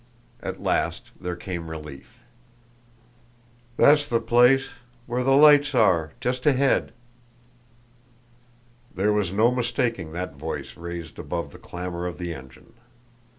At 0.41 0.59
last 0.63 1.11
there 1.21 1.35
came 1.35 1.69
relief. 1.69 2.21
"That's 3.77 4.09
the 4.09 4.19
place, 4.19 4.69
where 5.05 5.23
the 5.23 5.35
lights 5.35 5.75
are 5.75 6.13
just 6.19 6.47
ahead." 6.47 6.91
There 8.95 9.13
was 9.13 9.31
no 9.31 9.51
mistaking 9.51 10.11
that 10.13 10.33
voice 10.33 10.75
raised 10.75 11.19
above 11.19 11.51
the 11.51 11.59
clamor 11.59 12.07
of 12.07 12.17
the 12.17 12.33
engine. 12.33 12.73